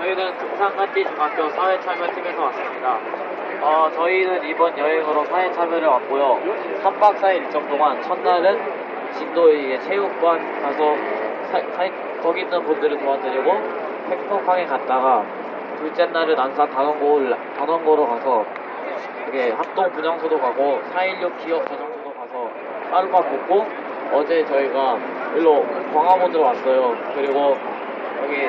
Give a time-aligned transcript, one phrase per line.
[0.00, 2.96] 저희는 금산간지 중학교 사회참여팀에서 왔습니다.
[3.60, 6.40] 어, 저희는 이번 여행으로 사회참여를 왔고요.
[6.82, 8.58] 3박 4일 일정 동안 첫날은
[9.12, 10.96] 진도의 체육관 가서
[11.52, 13.52] 사- 사- 거기 있는 분들을 도와드리고
[14.08, 15.22] 팩폭항에 갔다가
[15.78, 17.20] 둘째 날은 안산 단원고,
[17.58, 18.44] 단원고로 가서
[19.28, 22.50] 이게 합동 분향소도 가고 416 기업 저장소도 가서
[22.90, 23.66] 하룻밤 묵고
[24.12, 24.96] 어제 저희가
[25.36, 26.96] 일로 광화문으로 왔어요.
[27.14, 27.56] 그리고
[28.24, 28.48] 여기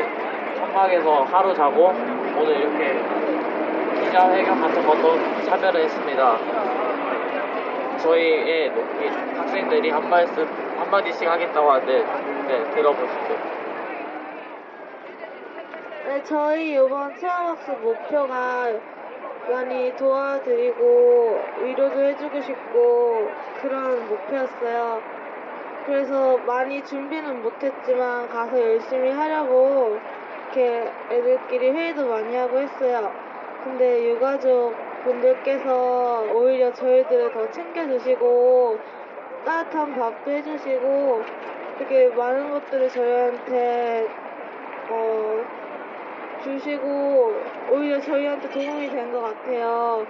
[0.71, 2.97] 천막에서 하루 자고 오늘 이렇게
[4.05, 6.37] 기자회견 같은 것도 참여를 했습니다.
[7.97, 10.47] 저희의 이 학생들이 한 말씀
[10.79, 12.03] 한마디씩 하겠다고 하는데
[12.47, 13.37] 네, 들어보시죠.
[16.07, 18.67] 네, 저희 이번 체험학습 목표가
[19.49, 23.29] 많이 도와드리고 위로도 해주고 싶고
[23.61, 25.01] 그런 목표였어요.
[25.85, 29.99] 그래서 많이 준비는 못했지만 가서 열심히 하려고
[30.51, 33.09] 이렇게 애들끼리 회의도 많이 하고 했어요.
[33.63, 38.77] 근데 유가족 분들께서 오히려 저희들을 더 챙겨주시고
[39.45, 41.23] 따뜻한 밥도 해주시고
[41.79, 44.09] 되게 많은 것들을 저희한테
[44.89, 45.45] 어,
[46.43, 47.33] 주시고
[47.71, 50.05] 오히려 저희한테 도움이 된 것 같아요.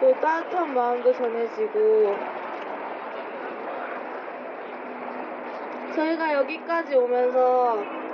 [0.00, 2.16] 또 따뜻한 마음도 전해지고
[5.94, 8.05] 저희가 여기까지 오면서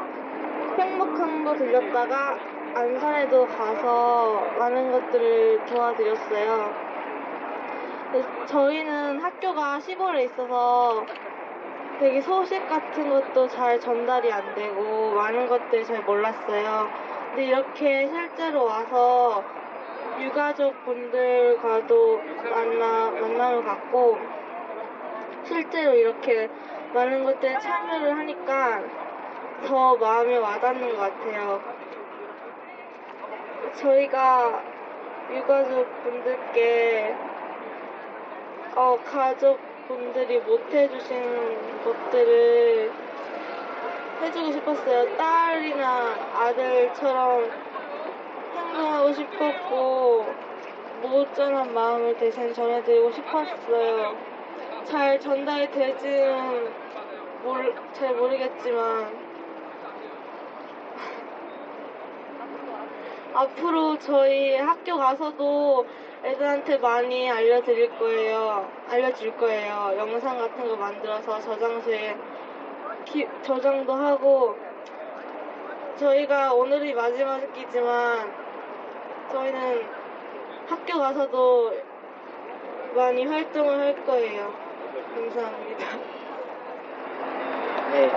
[1.53, 2.39] 팽목항도 들렸다가
[2.75, 6.73] 안산에도 가서 많은 것들을 도와드렸어요.
[8.47, 11.05] 저희는 학교가 시골에 있어서
[11.99, 16.89] 되게 소식 같은 것도 잘 전달이 안 되고 많은 것들이 잘 몰랐어요.
[17.29, 19.45] 근데 이렇게 실제로 와서
[20.21, 24.19] 유가족 분들과도 만나, 만남을 갖고
[25.45, 26.49] 실제로 이렇게
[26.93, 28.83] 많은 것들에 참여를 하니까
[29.67, 31.61] 더 마음에 와닿는 것 같아요.
[33.75, 34.63] 저희가
[35.33, 37.15] 유가족 분들께
[38.75, 39.59] 어, 가족
[39.89, 42.93] 분들이 못 해주신 것들을
[44.23, 45.17] 해주고 싶었어요.
[45.17, 47.51] 딸이나 아들처럼
[48.55, 50.27] 행동하고 싶었고
[51.03, 54.17] 모전한 마음을 대신 전해드리고 싶었어요.
[54.85, 56.73] 잘 전달이 되지는
[57.93, 59.32] 잘 모르겠지만
[63.35, 65.87] 앞으로 저희 학교 가서도
[66.25, 68.69] 애들한테 많이 알려드릴 거예요.
[68.89, 69.95] 알려줄 거예요.
[69.97, 72.17] 영상 같은 거 만들어서 저장소에
[73.05, 74.57] 기- 저장도 하고
[75.97, 78.33] 저희가 오늘이 마지막이지만
[79.33, 79.83] 저희는
[80.69, 81.73] 학교 가서도
[82.95, 84.53] 많이 활동을 할 거예요.
[85.15, 85.87] 감사합니다.
[87.93, 88.11] 네,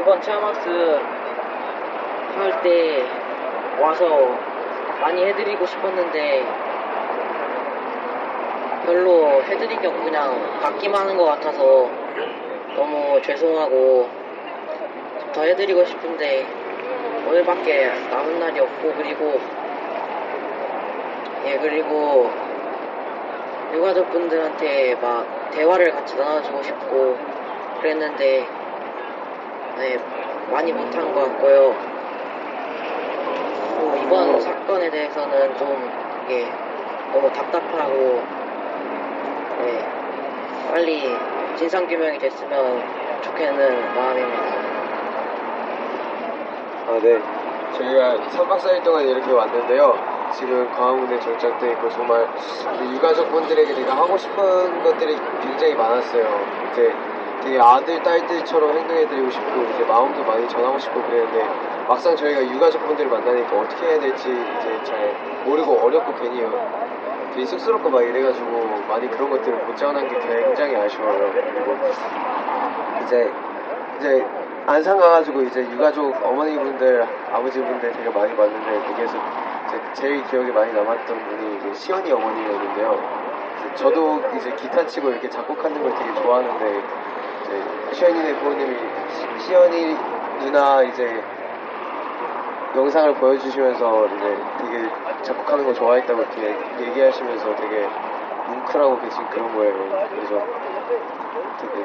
[0.00, 0.70] 이번 체험학습
[2.36, 3.04] 할때
[3.80, 4.49] 와서
[5.00, 6.44] 많이 해드리고 싶었는데
[8.84, 11.88] 별로 해드린 게 없고 그냥 받기만 하는 것 같아서
[12.76, 14.08] 너무 죄송하고
[15.32, 16.46] 더 해드리고 싶은데
[17.28, 19.40] 오늘밖에 남은 날이 없고 그리고
[21.46, 22.30] 예 그리고
[23.72, 27.16] 유가족분들한테 막 대화를 같이 나눠주고 싶고
[27.80, 28.46] 그랬는데
[29.78, 29.98] 네,
[30.50, 31.99] 많이 못한 것 같고요.
[33.80, 35.90] 또 이번 사건에 대해서는 좀
[36.26, 36.46] 이게
[37.14, 38.22] 너무 답답하고
[39.62, 39.82] 네,
[40.70, 41.16] 빨리
[41.56, 42.82] 진상규명이 됐으면
[43.22, 44.42] 좋겠는 마음입니다.
[46.88, 47.22] 아, 네.
[47.78, 49.96] 저희가 3박 4일 동안 이렇게 왔는데요.
[50.34, 52.28] 지금 광화문에 정착돼 있고 정말
[52.78, 56.24] 그 유가족분들에게 내가 하고 싶은 것들이 굉장히 많았어요.
[56.72, 56.92] 이제
[57.42, 63.58] 되게 아들, 딸들처럼 행동해드리고 싶고 이제 마음도 많이 전하고 싶고 그랬는데 막상 저희가 유가족분들을 만나니까
[63.58, 65.12] 어떻게 해야 될지 이제 잘
[65.44, 66.40] 모르고 어렵고 괜히
[67.34, 71.32] 괜히 쑥스럽고 막 이래가지고 많이 그런 것들을 못 전한 게 굉장히 아쉬워요.
[71.32, 71.76] 그리고
[73.04, 73.32] 이제
[73.98, 74.24] 이제
[74.68, 79.14] 안산 가가지고 이제 유가족 어머니분들 아버지분들 되게 많이 봤는데 거기에서
[79.94, 83.74] 제일 기억에 많이 남았던 분이 이제 시연이 어머니였는데요.
[83.74, 86.82] 저도 이제 기타 치고 이렇게 작곡하는 걸 되게 좋아하는데
[87.94, 88.76] 시연이네 부모님이
[89.10, 89.96] 시- 시연이
[90.38, 91.20] 누나 이제
[92.76, 94.88] 영상을 보여주시면서 이제 되게
[95.22, 97.88] 작곡하는 거 좋아했다고 이렇게 얘기하시면서 되게
[98.46, 100.08] 뭉클하고 계신 그런 거예요.
[100.10, 100.46] 그래서
[101.60, 101.84] 되게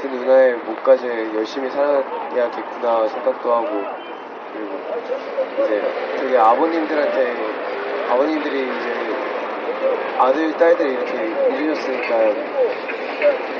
[0.00, 3.68] 그 누나의 목까지 열심히 살아야겠구나 생각도 하고
[4.52, 5.82] 그리고 이제
[6.18, 7.34] 되게 아버님들한테
[8.10, 9.14] 아버님들이 이제
[10.18, 12.14] 아들 딸들 이렇게 이루셨으니까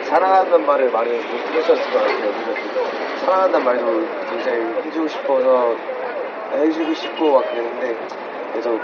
[0.04, 2.32] 사랑한다는 말을 많이 못 들으셨을 것 같아요.
[3.20, 3.86] 사랑한다는 말도
[4.28, 5.76] 굉장히 해주고 싶어서
[6.56, 7.96] 해주고 싶고 막 그랬는데
[8.52, 8.78] 그래서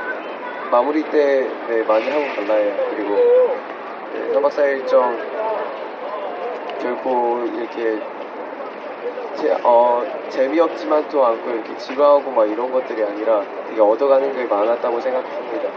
[0.70, 2.74] 마무리 때 네, 많이 하고 갈라요.
[2.90, 3.16] 그리고
[4.12, 5.16] 네, 3박 4일 일정
[6.80, 8.00] 결코 이렇게
[9.36, 15.00] 제, 어, 재미없지만 또 않고 이렇게 지루하고 막 이런 것들이 아니라 되게 얻어가는 게 많았다고
[15.00, 15.68] 생각합니다.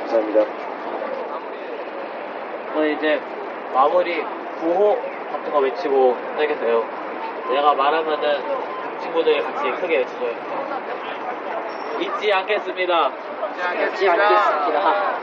[0.00, 0.44] 감사합니다.
[2.74, 3.20] 저희 이제
[3.74, 4.22] 마무리
[4.60, 4.96] 구호
[5.32, 6.84] 같은 거 외치고 끝내겠어요.
[7.50, 8.38] 내가 말하면은
[9.00, 10.28] 친구들이 같이 크게 외치죠.
[12.00, 13.10] 잊지 않겠습니다.
[13.84, 15.18] 잊지 않겠습니다.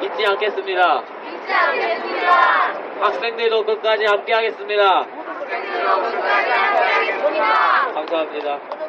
[0.00, 1.02] 잊지 않겠습니다.
[1.02, 2.86] 잊지 않겠습니다.
[3.00, 5.04] 학생들도 끝까지 함께 하겠습니다.
[5.04, 7.92] 끝까지 함께하겠습니다.
[7.94, 8.85] 감사합니다.